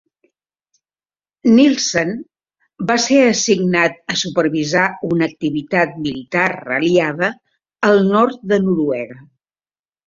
Nilsen 1.57 2.13
va 2.93 2.97
ser 3.05 3.19
assignat 3.27 4.01
a 4.15 4.17
supervisar 4.25 4.89
una 5.11 5.31
activitat 5.33 5.97
militar 6.09 6.51
aliada 6.81 7.33
al 7.93 8.07
nord 8.15 8.47
de 8.55 8.63
Noruega. 8.69 9.25